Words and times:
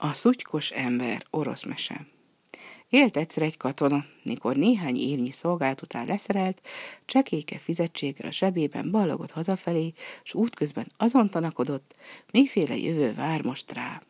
A 0.00 0.12
szutykos 0.12 0.70
ember, 0.70 1.24
orosz 1.30 1.64
mese. 1.64 2.06
Élt 2.88 3.16
egyszer 3.16 3.42
egy 3.42 3.56
katona, 3.56 4.04
mikor 4.22 4.56
néhány 4.56 4.96
évnyi 4.96 5.30
szolgálat 5.30 5.82
után 5.82 6.06
leszerelt, 6.06 6.60
csekéke 7.04 7.58
fizetséggel 7.58 8.28
a 8.28 8.30
sebében 8.32 8.90
ballagott 8.90 9.30
hazafelé, 9.30 9.92
s 10.22 10.34
útközben 10.34 10.86
azon 10.96 11.30
tanakodott, 11.30 11.94
miféle 12.32 12.76
jövő 12.76 13.14
vár 13.14 13.42
most 13.42 13.72
rá. 13.72 14.02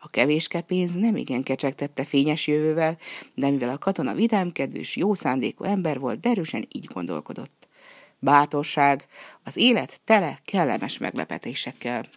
A 0.00 0.08
kevéske 0.08 0.60
pénz 0.60 0.94
nem 0.94 1.16
igen 1.16 1.42
kecsegtette 1.42 2.04
fényes 2.04 2.46
jövővel, 2.46 2.98
de 3.34 3.50
mivel 3.50 3.68
a 3.68 3.78
katona 3.78 4.14
vidámkedvűs, 4.14 4.96
jó 4.96 5.14
szándékú 5.14 5.64
ember 5.64 5.98
volt, 5.98 6.20
derűsen 6.20 6.68
így 6.72 6.84
gondolkodott. 6.84 7.68
Bátorság, 8.18 9.06
az 9.42 9.56
élet 9.56 10.00
tele 10.04 10.40
kellemes 10.44 10.98
meglepetésekkel. 10.98 12.08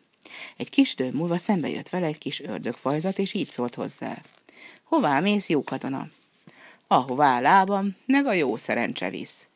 Egy 0.57 0.69
kis 0.69 0.93
idő 0.93 1.11
múlva 1.11 1.37
szembe 1.37 1.69
jött 1.69 1.89
vele 1.89 2.05
egy 2.05 2.17
kis 2.17 2.41
ördögfajzat, 2.41 3.19
és 3.19 3.33
így 3.33 3.49
szólt 3.49 3.75
hozzá. 3.75 4.21
Hová 4.83 5.19
mész, 5.19 5.49
jó 5.49 5.63
katona? 5.63 6.07
Ahová 6.87 7.39
lábam, 7.39 7.95
meg 8.05 8.25
a 8.25 8.33
jó 8.33 8.57
szerencse 8.57 9.09
visz. 9.09 9.47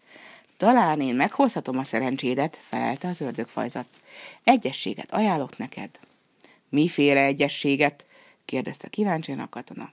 Talán 0.58 1.02
én 1.02 1.16
meghozhatom 1.16 1.78
a 1.78 1.84
szerencsédet, 1.84 2.60
felelte 2.68 3.08
az 3.08 3.22
ördögfajzat. 3.22 3.86
Egyességet 4.44 5.12
ajánlok 5.12 5.58
neked. 5.58 5.90
Miféle 6.70 7.22
egyességet? 7.22 8.06
kérdezte 8.46 8.88
kíváncsian 8.88 9.40
a 9.40 9.50
katona. 9.50 9.92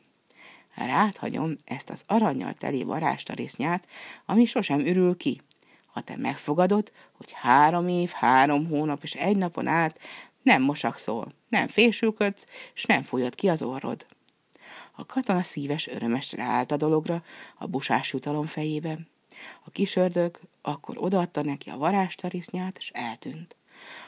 Rád 0.74 1.16
hagyom 1.16 1.56
ezt 1.64 1.90
az 1.90 2.02
aranyjal 2.06 2.52
teli 2.52 2.82
varástarésznyát, 2.82 3.86
ami 4.26 4.44
sosem 4.44 4.80
ürül 4.80 5.16
ki. 5.16 5.40
Ha 5.86 6.00
te 6.00 6.16
megfogadod, 6.16 6.92
hogy 7.16 7.32
három 7.32 7.88
év, 7.88 8.10
három 8.10 8.68
hónap 8.68 9.02
és 9.02 9.12
egy 9.12 9.36
napon 9.36 9.66
át 9.66 9.98
nem 10.46 10.62
mosakszol, 10.62 11.34
nem 11.48 11.68
fésülködsz, 11.68 12.46
és 12.74 12.84
nem 12.84 13.02
folyod 13.02 13.34
ki 13.34 13.48
az 13.48 13.62
orrod. 13.62 14.06
A 14.92 15.06
katona 15.06 15.42
szíves 15.42 15.86
örömes 15.86 16.32
ráállt 16.32 16.72
a 16.72 16.76
dologra, 16.76 17.22
a 17.58 17.66
busás 17.66 18.12
jutalom 18.12 18.46
fejében. 18.46 19.08
A 19.64 19.70
kis 19.70 19.96
ördög 19.96 20.40
akkor 20.62 20.96
odaadta 20.98 21.42
neki 21.42 21.70
a 21.70 21.76
varástarisznyát, 21.76 22.78
és 22.78 22.90
eltűnt. 22.94 23.56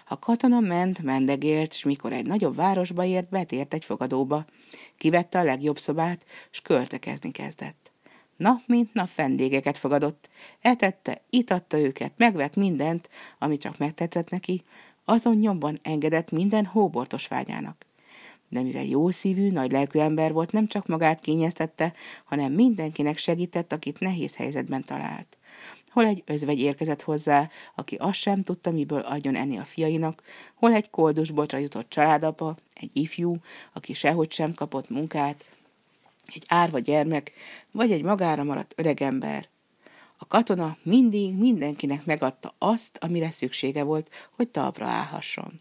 A 0.09 0.19
katona 0.19 0.61
ment, 0.61 1.03
mendegélt, 1.03 1.73
s 1.73 1.85
mikor 1.85 2.13
egy 2.13 2.27
nagyobb 2.27 2.57
városba 2.57 3.05
ért, 3.05 3.29
betért 3.29 3.75
egy 3.75 3.85
fogadóba. 3.85 4.45
Kivette 4.97 5.39
a 5.39 5.43
legjobb 5.43 5.79
szobát, 5.79 6.25
s 6.51 6.61
költekezni 6.61 7.31
kezdett. 7.31 7.91
Nap 8.37 8.63
mint 8.67 8.95
nap 8.95 9.15
vendégeket 9.15 9.79
fogadott. 9.79 10.29
Etette, 10.61 11.23
itatta 11.31 11.79
őket, 11.79 12.13
megvett 12.17 12.57
mindent, 12.57 13.09
ami 13.39 13.59
csak 13.59 13.79
megtetszett 13.79 14.31
neki, 14.31 14.65
azon 15.09 15.37
nyomban 15.37 15.79
engedett 15.83 16.31
minden 16.31 16.65
hóbortos 16.65 17.29
vágyának. 17.29 17.87
De 18.49 18.63
mivel 18.63 18.85
jó 18.85 19.11
szívű, 19.11 19.51
nagy 19.51 19.73
lelkű 19.73 19.99
ember 19.99 20.33
volt, 20.33 20.53
nem 20.53 20.67
csak 20.67 20.87
magát 20.87 21.21
kényeztette, 21.21 21.93
hanem 22.25 22.53
mindenkinek 22.53 23.19
segített, 23.19 23.73
akit 23.73 24.01
nehéz 24.01 24.37
helyzetben 24.37 24.85
talált. 24.85 25.37
Hol 25.87 26.07
egy 26.07 26.23
özvegy 26.27 26.61
érkezett 26.61 27.03
hozzá, 27.03 27.51
aki 27.75 27.95
azt 27.95 28.19
sem 28.19 28.43
tudta, 28.43 28.71
miből 28.71 29.01
adjon 29.01 29.35
enni 29.35 29.59
a 29.59 29.65
fiainak, 29.65 30.23
hol 30.55 30.73
egy 30.73 30.91
koldusbotra 30.91 31.59
jutott 31.59 31.89
családapa, 31.89 32.57
egy 32.75 32.91
ifjú, 32.93 33.37
aki 33.73 33.95
sehogy 33.95 34.33
sem 34.33 34.55
kapott 34.55 34.91
munkát, 34.91 35.45
egy 36.35 36.45
árva 36.49 36.79
gyermek, 36.79 37.33
vagy 37.71 37.93
egy 37.93 38.03
magára 38.03 38.45
maradt 38.45 38.75
öregember. 38.77 39.49
A 40.19 40.27
katona 40.27 40.77
mindig 40.83 41.37
mindenkinek 41.37 42.05
megadta 42.05 42.55
azt, 42.59 42.99
amire 43.01 43.31
szüksége 43.31 43.83
volt, 43.83 44.29
hogy 44.37 44.49
talpra 44.49 44.87
állhasson. 44.87 45.61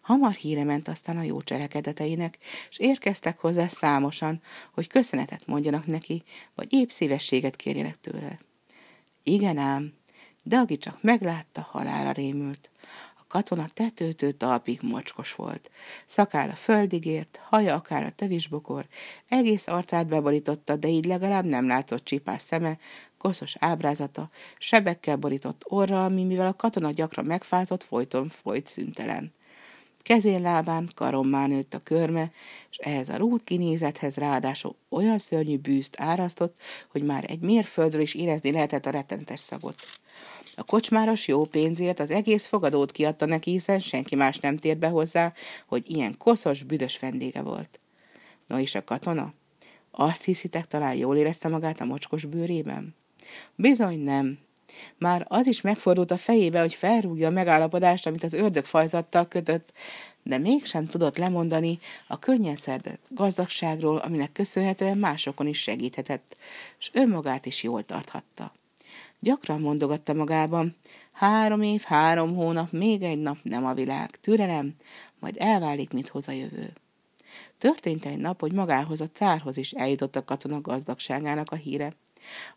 Hamar 0.00 0.32
híre 0.32 0.64
ment 0.64 0.88
aztán 0.88 1.16
a 1.16 1.22
jó 1.22 1.42
cselekedeteinek, 1.42 2.38
és 2.70 2.78
érkeztek 2.78 3.38
hozzá 3.38 3.68
számosan, 3.68 4.42
hogy 4.74 4.86
köszönetet 4.86 5.46
mondjanak 5.46 5.86
neki, 5.86 6.22
vagy 6.54 6.72
épp 6.72 6.88
szívességet 6.88 7.56
kérjenek 7.56 8.00
tőle. 8.00 8.38
Igen 9.22 9.58
ám, 9.58 9.92
de 10.42 10.56
aki 10.56 10.78
csak 10.78 11.02
meglátta, 11.02 11.68
halára 11.70 12.12
rémült. 12.12 12.70
A 13.18 13.24
katona 13.28 13.68
tetőtől 13.74 14.36
talpig 14.36 14.78
mocskos 14.82 15.34
volt. 15.34 15.70
Szakála 16.06 16.54
földig 16.54 17.04
ért, 17.04 17.40
haja 17.48 17.74
akár 17.74 18.04
a 18.04 18.10
tövisbokor, 18.10 18.86
egész 19.28 19.66
arcát 19.66 20.06
beborította, 20.06 20.76
de 20.76 20.88
így 20.88 21.04
legalább 21.04 21.44
nem 21.44 21.66
látszott 21.66 22.04
csipás 22.04 22.42
szeme, 22.42 22.78
koszos 23.18 23.56
ábrázata, 23.58 24.30
sebekkel 24.58 25.16
borított 25.16 25.62
orra, 25.64 26.04
ami 26.04 26.24
mivel 26.24 26.46
a 26.46 26.56
katona 26.56 26.90
gyakran 26.90 27.24
megfázott, 27.24 27.82
folyton 27.82 28.28
folyt 28.28 28.66
szüntelen. 28.66 29.32
Kezén 30.02 30.40
lábán 30.40 30.90
karommá 30.94 31.46
nőtt 31.46 31.74
a 31.74 31.82
körme, 31.82 32.30
és 32.70 32.76
ehhez 32.76 33.08
a 33.08 33.16
rút 33.16 33.44
kinézethez 33.44 34.16
ráadásul 34.16 34.76
olyan 34.88 35.18
szörnyű 35.18 35.56
bűzt 35.56 36.00
árasztott, 36.00 36.56
hogy 36.88 37.02
már 37.02 37.24
egy 37.28 37.40
mérföldről 37.40 38.02
is 38.02 38.14
érezni 38.14 38.52
lehetett 38.52 38.86
a 38.86 38.90
rettenetes 38.90 39.40
szagot. 39.40 39.82
A 40.56 40.62
kocsmáros 40.62 41.28
jó 41.28 41.44
pénzért 41.44 42.00
az 42.00 42.10
egész 42.10 42.46
fogadót 42.46 42.90
kiadta 42.90 43.26
neki, 43.26 43.50
hiszen 43.50 43.78
senki 43.78 44.14
más 44.14 44.38
nem 44.38 44.56
tért 44.56 44.78
be 44.78 44.88
hozzá, 44.88 45.32
hogy 45.66 45.90
ilyen 45.90 46.16
koszos, 46.16 46.62
büdös 46.62 46.98
vendége 46.98 47.42
volt. 47.42 47.80
No 48.46 48.58
és 48.58 48.74
a 48.74 48.84
katona? 48.84 49.34
Azt 49.90 50.24
hiszitek, 50.24 50.66
talán 50.66 50.94
jól 50.94 51.16
érezte 51.16 51.48
magát 51.48 51.80
a 51.80 51.84
mocskos 51.84 52.24
bőrében? 52.24 52.94
Bizony 53.54 53.98
nem. 53.98 54.38
Már 54.98 55.26
az 55.28 55.46
is 55.46 55.60
megfordult 55.60 56.10
a 56.10 56.16
fejébe, 56.16 56.60
hogy 56.60 56.74
felrúgja 56.74 57.28
a 57.28 57.30
megállapodást, 57.30 58.06
amit 58.06 58.24
az 58.24 58.32
ördögfajzattal 58.32 59.28
kötött, 59.28 59.72
de 60.22 60.38
mégsem 60.38 60.86
tudott 60.86 61.18
lemondani 61.18 61.78
a 62.06 62.18
könnyen 62.18 62.56
szerdett 62.56 63.06
gazdagságról, 63.08 63.96
aminek 63.96 64.32
köszönhetően 64.32 64.98
másokon 64.98 65.46
is 65.46 65.60
segíthetett, 65.60 66.36
és 66.78 66.90
önmagát 66.92 67.46
is 67.46 67.62
jól 67.62 67.84
tarthatta. 67.84 68.52
Gyakran 69.20 69.60
mondogatta 69.60 70.14
magában, 70.14 70.76
három 71.12 71.62
év, 71.62 71.82
három 71.82 72.34
hónap, 72.34 72.72
még 72.72 73.02
egy 73.02 73.18
nap 73.18 73.38
nem 73.42 73.66
a 73.66 73.74
világ, 73.74 74.10
türelem, 74.20 74.74
majd 75.20 75.36
elválik, 75.38 75.92
mint 75.92 76.08
hoz. 76.08 76.30
Történt 77.58 78.04
egy 78.04 78.18
nap, 78.18 78.40
hogy 78.40 78.52
magához 78.52 79.00
a 79.00 79.10
cárhoz 79.12 79.56
is 79.56 79.72
eljutott 79.72 80.16
a 80.16 80.24
katona 80.24 80.60
gazdagságának 80.60 81.50
a 81.50 81.56
híre. 81.56 81.96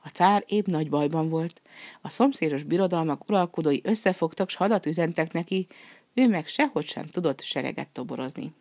A 0.04 0.08
cár 0.08 0.44
épp 0.48 0.66
nagy 0.66 0.90
bajban 0.90 1.30
volt. 1.30 1.62
A 2.02 2.10
szomszédos 2.10 2.64
birodalmak 2.64 3.30
uralkodói 3.30 3.80
összefogtak, 3.84 4.50
s 4.50 4.56
hadat 4.56 4.86
üzentek 4.86 5.32
neki, 5.32 5.68
ő 6.14 6.28
meg 6.28 6.48
sehogy 6.48 6.88
sem 6.88 7.10
tudott 7.10 7.42
sereget 7.42 7.88
toborozni. 7.88 8.54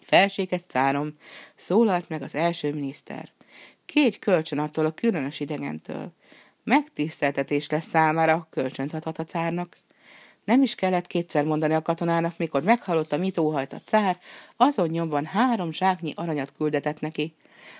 Felséges 0.00 0.62
cárom, 0.62 1.16
szólalt 1.56 2.08
meg 2.08 2.22
az 2.22 2.34
első 2.34 2.72
miniszter. 2.72 3.28
Kérj 3.86 4.16
kölcsön 4.18 4.58
attól 4.58 4.86
a 4.86 4.94
különös 4.94 5.40
idegentől. 5.40 6.12
Megtiszteltetés 6.64 7.68
lesz 7.68 7.88
számára, 7.88 8.36
ha 8.36 8.46
kölcsönt 8.50 8.92
adhat 8.94 9.18
a 9.18 9.24
cárnak. 9.24 9.76
Nem 10.44 10.62
is 10.62 10.74
kellett 10.74 11.06
kétszer 11.06 11.44
mondani 11.44 11.74
a 11.74 11.82
katonának, 11.82 12.38
mikor 12.38 12.62
meghallotta, 12.62 13.16
mit 13.16 13.38
óhajt 13.38 13.72
a 13.72 13.80
cár, 13.84 14.18
azon 14.56 14.88
nyomban 14.88 15.24
három 15.24 15.72
zsáknyi 15.72 16.12
aranyat 16.16 16.52
küldetett 16.56 17.00
neki. 17.00 17.34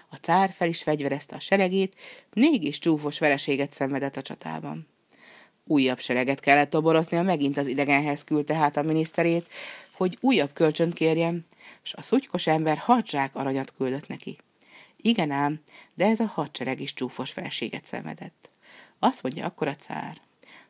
A 0.08 0.16
cár 0.16 0.52
fel 0.52 0.68
is 0.68 0.82
fegyverezte 0.82 1.36
a 1.36 1.40
seregét, 1.40 1.94
mégis 2.32 2.78
csúfos 2.78 3.18
vereséget 3.18 3.72
szenvedett 3.72 4.16
a 4.16 4.22
csatában. 4.22 4.88
Újabb 5.66 6.00
sereget 6.00 6.40
kellett 6.40 6.70
toboroznia, 6.70 7.22
megint 7.22 7.58
az 7.58 7.66
idegenhez 7.66 8.24
küldte 8.24 8.54
hát 8.54 8.76
a 8.76 8.82
miniszterét, 8.82 9.48
hogy 9.96 10.18
újabb 10.20 10.52
kölcsönt 10.52 10.94
kérjem, 10.94 11.46
és 11.82 11.94
a 11.94 12.02
szutykos 12.02 12.46
ember 12.46 12.76
hat 12.76 13.08
zsák 13.08 13.36
aranyat 13.36 13.74
küldött 13.76 14.06
neki. 14.06 14.38
Igen 14.96 15.30
ám, 15.30 15.60
de 15.94 16.04
ez 16.04 16.20
a 16.20 16.26
hadsereg 16.26 16.80
is 16.80 16.94
csúfos 16.94 17.30
felséget 17.30 17.86
szenvedett. 17.86 18.50
Azt 18.98 19.22
mondja 19.22 19.44
akkor 19.44 19.68
a 19.68 19.76
cár. 19.76 20.16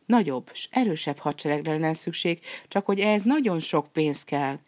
Nagyobb 0.07 0.51
s 0.53 0.69
erősebb 0.71 1.19
hadseregre 1.19 1.73
lenne 1.73 1.95
szükség, 1.95 2.41
csak 2.69 2.87
hogy 2.87 3.01
ehhez 3.01 3.23
nagyon 3.23 3.61
sok 3.61 3.93
pénz 3.93 4.25
kell. 4.25 4.59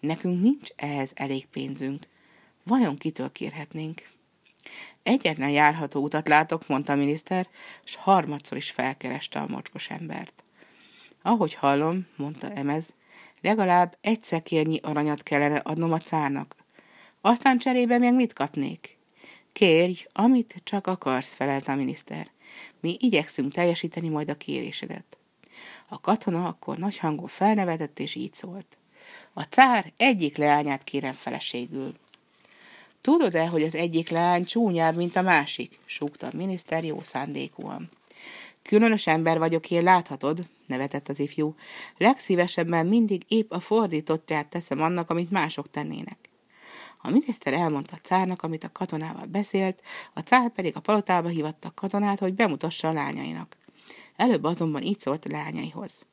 Nekünk 0.00 0.42
nincs 0.42 0.68
ehhez 0.76 1.12
elég 1.14 1.46
pénzünk. 1.46 2.06
Vajon 2.64 2.96
kitől 2.96 3.32
kérhetnénk? 3.32 4.08
Egyetlen 5.02 5.50
járható 5.50 6.02
utat 6.02 6.28
látok, 6.28 6.68
mondta 6.68 6.92
a 6.92 6.96
miniszter, 6.96 7.48
és 7.84 7.94
harmadszor 7.94 8.56
is 8.56 8.70
felkereste 8.70 9.38
a 9.38 9.46
mocskos 9.48 9.90
embert. 9.90 10.44
Ahogy 11.22 11.54
hallom, 11.54 12.06
mondta 12.16 12.50
Emez, 12.50 12.94
legalább 13.40 13.96
egy 14.00 14.22
szekérnyi 14.22 14.78
aranyat 14.82 15.22
kellene 15.22 15.56
adnom 15.56 15.92
a 15.92 15.98
cárnak. 15.98 16.56
Aztán 17.20 17.58
cserébe 17.58 17.98
még 17.98 18.12
mit 18.12 18.32
kapnék? 18.32 18.98
Kérj, 19.52 20.06
amit 20.12 20.60
csak 20.64 20.86
akarsz, 20.86 21.32
felelt 21.32 21.68
a 21.68 21.74
miniszter. 21.74 22.30
Mi 22.80 22.96
igyekszünk 22.98 23.52
teljesíteni 23.52 24.08
majd 24.08 24.28
a 24.28 24.36
kérésedet. 24.36 25.18
A 25.88 26.00
katona 26.00 26.48
akkor 26.48 26.78
nagy 26.78 26.98
hangon 26.98 27.26
felnevetett, 27.26 27.98
és 27.98 28.14
így 28.14 28.34
szólt. 28.34 28.78
A 29.32 29.42
cár 29.42 29.92
egyik 29.96 30.36
leányát 30.36 30.84
kérem 30.84 31.12
feleségül. 31.12 31.94
Tudod-e, 33.04 33.46
hogy 33.46 33.62
az 33.62 33.74
egyik 33.74 34.08
leány 34.08 34.44
csúnyább, 34.44 34.96
mint 34.96 35.16
a 35.16 35.22
másik? 35.22 35.78
súgta 35.84 36.26
a 36.26 36.36
miniszter 36.36 36.84
jó 36.84 37.02
szándékúan. 37.02 37.90
Különös 38.62 39.06
ember 39.06 39.38
vagyok 39.38 39.70
én, 39.70 39.82
láthatod, 39.82 40.44
nevetett 40.66 41.08
az 41.08 41.18
ifjú. 41.18 41.54
Legszívesebben 41.98 42.86
mindig 42.86 43.22
épp 43.28 43.50
a 43.50 43.60
fordítottját 43.60 44.46
teszem 44.46 44.80
annak, 44.80 45.10
amit 45.10 45.30
mások 45.30 45.70
tennének. 45.70 46.18
A 47.02 47.10
miniszter 47.10 47.52
elmondta 47.52 47.94
a 47.96 48.06
cárnak, 48.06 48.42
amit 48.42 48.64
a 48.64 48.72
katonával 48.72 49.26
beszélt, 49.26 49.80
a 50.14 50.20
cár 50.20 50.50
pedig 50.50 50.76
a 50.76 50.80
palotába 50.80 51.28
hívatta 51.28 51.68
a 51.68 51.74
katonát, 51.74 52.18
hogy 52.18 52.34
bemutassa 52.34 52.88
a 52.88 52.92
lányainak. 52.92 53.56
Előbb 54.16 54.44
azonban 54.44 54.82
így 54.82 55.00
szólt 55.00 55.24
a 55.24 55.30
lányaihoz. 55.30 56.04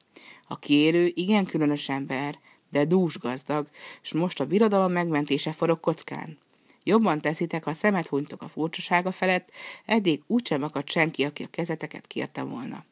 A 0.48 0.60
kérő 0.60 1.12
igen 1.14 1.46
különös 1.46 1.90
ember, 1.90 2.40
de 2.70 2.86
dús 2.86 3.18
gazdag, 3.18 3.68
és 4.02 4.14
most 4.14 4.40
a 4.40 4.46
birodalom 4.46 4.92
megmentése 4.92 5.52
forog 5.52 5.80
kockán. 5.80 6.38
Jobban 6.84 7.22
teszitek, 7.22 7.64
ha 7.64 7.74
szemet 7.74 8.08
hunytok 8.08 8.42
a 8.42 8.48
furcsasága 8.48 9.12
felett, 9.12 9.52
eddig 9.86 10.24
úgysem 10.28 10.64
akadt 10.64 10.90
senki, 10.90 11.26
aki 11.26 11.44
a 11.44 11.48
kezeteket 11.52 12.08
kérte 12.08 12.44
volna. 12.44 12.86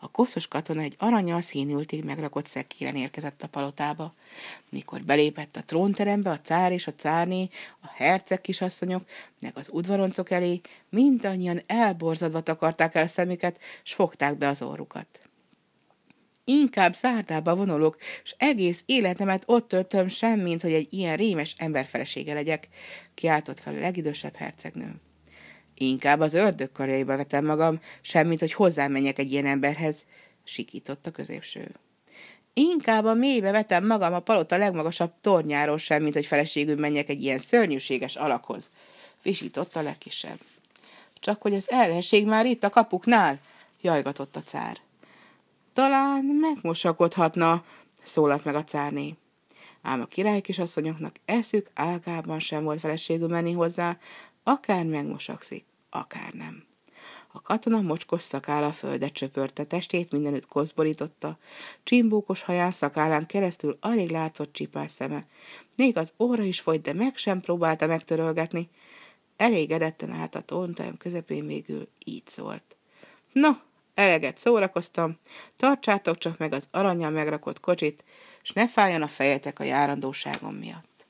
A 0.00 0.10
koszos 0.10 0.48
katona 0.48 0.80
egy 0.80 0.94
aranyal 0.98 1.40
színültig 1.40 2.04
megrakott 2.04 2.46
szekéren 2.46 2.96
érkezett 2.96 3.42
a 3.42 3.48
palotába. 3.48 4.14
Mikor 4.68 5.02
belépett 5.02 5.56
a 5.56 5.64
trónterembe, 5.64 6.30
a 6.30 6.40
cár 6.40 6.72
és 6.72 6.86
a 6.86 6.94
cárné, 6.94 7.48
a 7.80 7.86
herceg 7.94 8.40
kisasszonyok, 8.40 9.04
meg 9.40 9.56
az 9.56 9.68
udvaroncok 9.72 10.30
elé, 10.30 10.60
mindannyian 10.88 11.60
elborzadva 11.66 12.40
takarták 12.40 12.94
el 12.94 13.06
szemüket, 13.06 13.60
s 13.82 13.92
fogták 13.92 14.38
be 14.38 14.48
az 14.48 14.62
orrukat. 14.62 15.20
Inkább 16.44 16.94
szárdába 16.94 17.56
vonulok, 17.56 17.96
és 18.22 18.34
egész 18.38 18.82
életemet 18.86 19.42
ott 19.46 19.68
töltöm 19.68 20.08
semmint, 20.08 20.62
hogy 20.62 20.72
egy 20.72 20.92
ilyen 20.92 21.16
rémes 21.16 21.54
emberfelesége 21.58 22.34
legyek, 22.34 22.68
kiáltott 23.14 23.60
fel 23.60 23.74
a 23.74 23.80
legidősebb 23.80 24.36
hercegnő. 24.36 24.94
Inkább 25.74 26.20
az 26.20 26.34
ördög 26.34 26.72
karjaiba 26.72 27.16
vetem 27.16 27.44
magam, 27.44 27.80
semmint, 28.00 28.40
hogy 28.40 28.52
hozzám 28.52 28.92
menjek 28.92 29.18
egy 29.18 29.32
ilyen 29.32 29.46
emberhez, 29.46 30.04
sikított 30.44 31.06
a 31.06 31.10
középső. 31.10 31.70
Inkább 32.54 33.04
a 33.04 33.14
mélybe 33.14 33.50
vetem 33.50 33.86
magam 33.86 34.12
a 34.12 34.20
palota 34.20 34.56
legmagasabb 34.56 35.12
tornyáról 35.20 35.78
semmint, 35.78 36.14
hogy 36.14 36.26
feleségül 36.26 36.76
menjek 36.76 37.08
egy 37.08 37.22
ilyen 37.22 37.38
szörnyűséges 37.38 38.16
alakhoz, 38.16 38.70
visított 39.22 39.76
a 39.76 39.82
legkisebb. 39.82 40.38
Csak 41.20 41.42
hogy 41.42 41.54
az 41.54 41.70
ellenség 41.70 42.26
már 42.26 42.46
itt 42.46 42.64
a 42.64 42.70
kapuknál, 42.70 43.40
jajgatott 43.80 44.36
a 44.36 44.42
cár. 44.42 44.80
Talán 45.72 46.24
megmosakodhatna, 46.24 47.64
szólalt 48.02 48.44
meg 48.44 48.54
a 48.54 48.64
cárné. 48.64 49.16
Ám 49.82 50.00
a 50.00 50.04
király 50.04 50.40
kisasszonyoknak 50.40 51.16
eszük 51.24 51.70
ágában 51.74 52.38
sem 52.38 52.64
volt 52.64 52.80
feleségül 52.80 53.28
menni 53.28 53.52
hozzá, 53.52 53.98
akár 54.42 54.84
megmosakszik, 54.86 55.64
akár 55.90 56.32
nem. 56.32 56.64
A 57.32 57.40
katona 57.40 57.80
mocskos 57.80 58.22
szakála 58.22 58.66
a 58.66 58.72
földet 58.72 59.12
csöpörte, 59.12 59.64
testét 59.64 60.12
mindenütt 60.12 60.46
koszborította, 60.46 61.38
csimbókos 61.82 62.42
haján 62.42 62.70
szakállán 62.70 63.26
keresztül 63.26 63.76
alig 63.80 64.10
látszott 64.10 64.52
csipás 64.52 64.90
szeme. 64.90 65.26
Még 65.76 65.96
az 65.96 66.12
óra 66.18 66.42
is 66.42 66.60
folyt, 66.60 66.82
de 66.82 66.92
meg 66.92 67.16
sem 67.16 67.40
próbálta 67.40 67.86
megtörölgetni. 67.86 68.68
Elégedetten 69.36 70.10
állt 70.10 70.34
a 70.34 70.40
tónterem 70.40 70.96
közepén 70.96 71.46
végül 71.46 71.88
így 72.04 72.28
szólt. 72.28 72.76
No, 73.32 73.50
eleget 73.94 74.38
szórakoztam, 74.38 75.18
tartsátok 75.56 76.18
csak 76.18 76.38
meg 76.38 76.52
az 76.52 76.68
aranyal 76.70 77.10
megrakott 77.10 77.60
kocsit, 77.60 78.04
s 78.42 78.50
ne 78.50 78.68
fájjon 78.68 79.02
a 79.02 79.08
fejetek 79.08 79.58
a 79.58 79.64
járandóságom 79.64 80.54
miatt. 80.54 81.06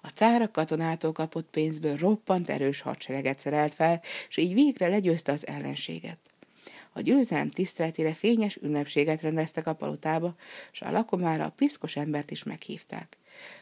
A 0.00 0.08
cár 0.08 0.42
a 0.42 0.50
katonától 0.50 1.12
kapott 1.12 1.48
pénzből 1.50 1.96
roppant 1.96 2.50
erős 2.50 2.80
hadsereget 2.80 3.40
szerelt 3.40 3.74
fel, 3.74 4.00
és 4.28 4.36
így 4.36 4.54
végre 4.54 4.88
legyőzte 4.88 5.32
az 5.32 5.46
ellenséget. 5.46 6.18
A 6.92 7.00
győzelem 7.00 7.50
tiszteletére 7.50 8.12
fényes 8.12 8.56
ünnepséget 8.56 9.22
rendeztek 9.22 9.66
a 9.66 9.74
palotába, 9.74 10.34
és 10.72 10.80
a 10.80 10.90
lakomára 10.90 11.44
a 11.44 11.52
piszkos 11.56 11.96
embert 11.96 12.30
is 12.30 12.42
meghívták. 12.42 13.16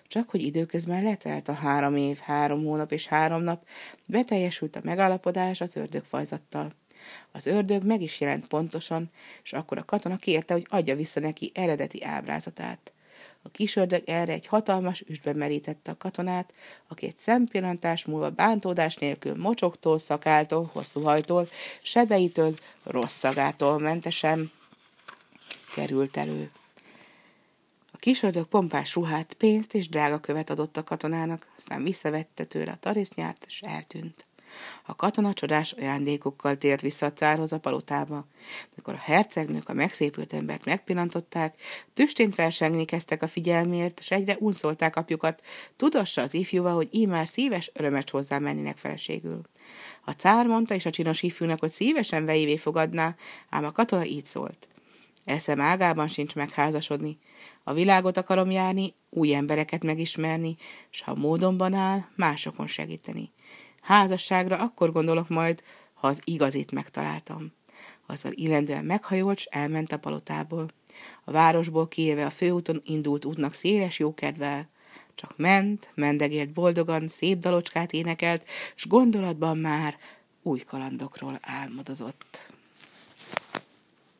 Csak 0.08 0.30
hogy 0.30 0.42
időközben 0.42 1.02
letelt 1.02 1.48
a 1.48 1.52
három 1.52 1.96
év, 1.96 2.18
három 2.18 2.64
hónap 2.64 2.92
és 2.92 3.06
három 3.06 3.42
nap, 3.42 3.66
beteljesült 4.04 4.76
a 4.76 4.80
megállapodás 4.82 5.60
az 5.60 5.76
ördögfajzattal. 5.76 6.74
Az 7.32 7.46
ördög 7.46 7.84
meg 7.84 8.00
is 8.02 8.20
jelent 8.20 8.46
pontosan, 8.46 9.10
és 9.42 9.52
akkor 9.52 9.78
a 9.78 9.84
katona 9.84 10.16
kérte, 10.16 10.54
hogy 10.54 10.66
adja 10.68 10.96
vissza 10.96 11.20
neki 11.20 11.50
eredeti 11.54 12.04
ábrázatát. 12.04 12.92
A 13.42 13.48
kisördög 13.48 14.02
erre 14.06 14.32
egy 14.32 14.46
hatalmas 14.46 15.00
üstbe 15.00 15.32
merítette 15.32 15.90
a 15.90 15.96
katonát, 15.96 16.52
aki 16.88 17.06
egy 17.06 17.16
szempillantás 17.16 18.04
múlva 18.04 18.30
bántódás 18.30 18.96
nélkül 18.96 19.36
mocsoktól, 19.36 19.98
szakáltól, 19.98 20.70
hosszú 20.72 21.02
hajtól, 21.02 21.48
sebeitől, 21.82 22.54
rossz 22.82 23.16
szagától 23.16 23.78
mentesen 23.78 24.50
került 25.74 26.16
elő. 26.16 26.50
A 27.92 27.96
kisördög 27.96 28.46
pompás 28.46 28.94
ruhát, 28.94 29.32
pénzt 29.32 29.74
és 29.74 29.88
drága 29.88 30.20
követ 30.20 30.50
adott 30.50 30.76
a 30.76 30.84
katonának, 30.84 31.48
aztán 31.56 31.82
visszavette 31.82 32.44
tőle 32.44 32.72
a 32.72 32.78
tarisznyát, 32.80 33.44
és 33.46 33.62
eltűnt. 33.62 34.26
A 34.86 34.96
katona 34.96 35.32
csodás 35.32 35.72
ajándékokkal 35.72 36.56
tért 36.58 36.80
vissza 36.80 37.06
a 37.06 37.12
cárhoz 37.12 37.52
a 37.52 37.58
palotába. 37.58 38.26
Mikor 38.76 38.94
a 38.94 39.00
hercegnők 39.02 39.68
a 39.68 39.72
megszépült 39.72 40.32
embert 40.32 40.64
megpillantották, 40.64 41.54
tüstént 41.94 42.34
felsengni 42.34 42.84
kezdtek 42.84 43.22
a 43.22 43.28
figyelmért, 43.28 44.00
és 44.00 44.10
egyre 44.10 44.36
unszolták 44.38 44.96
apjukat, 44.96 45.42
tudassa 45.76 46.22
az 46.22 46.34
ifjúval, 46.34 46.74
hogy 46.74 46.88
így 46.90 47.08
szíves 47.24 47.70
örömet 47.74 48.10
hozzá 48.10 48.38
mennének 48.38 48.76
feleségül. 48.76 49.40
A 50.04 50.10
cár 50.10 50.46
mondta 50.46 50.74
és 50.74 50.86
a 50.86 50.90
csinos 50.90 51.22
ifjúnak, 51.22 51.60
hogy 51.60 51.70
szívesen 51.70 52.24
vejévé 52.24 52.56
fogadná, 52.56 53.14
ám 53.48 53.64
a 53.64 53.72
katona 53.72 54.04
így 54.04 54.24
szólt. 54.24 54.68
Eszem 55.24 55.60
ágában 55.60 56.08
sincs 56.08 56.34
megházasodni. 56.34 57.18
A 57.64 57.72
világot 57.72 58.16
akarom 58.16 58.50
járni, 58.50 58.94
új 59.10 59.34
embereket 59.34 59.82
megismerni, 59.82 60.56
s 60.90 61.02
ha 61.02 61.14
módonban 61.14 61.74
áll, 61.74 62.04
másokon 62.16 62.66
segíteni. 62.66 63.32
Házasságra 63.90 64.56
akkor 64.56 64.92
gondolok 64.92 65.28
majd, 65.28 65.62
ha 65.94 66.06
az 66.06 66.20
igazit 66.24 66.70
megtaláltam. 66.70 67.52
Azzal 68.06 68.32
illendően 68.34 68.84
meghajolt, 68.84 69.38
s 69.38 69.44
elment 69.44 69.92
a 69.92 69.98
palotából. 69.98 70.68
A 71.24 71.30
városból 71.30 71.88
kiéve 71.88 72.26
a 72.26 72.30
főúton 72.30 72.82
indult 72.84 73.24
útnak 73.24 73.54
széles 73.54 73.98
jókedvel. 73.98 74.68
Csak 75.14 75.36
ment, 75.36 75.88
mendegélt 75.94 76.52
boldogan, 76.52 77.08
szép 77.08 77.38
dalocskát 77.38 77.92
énekelt, 77.92 78.48
s 78.74 78.86
gondolatban 78.86 79.58
már 79.58 79.96
új 80.42 80.58
kalandokról 80.58 81.38
álmodozott. 81.42 82.52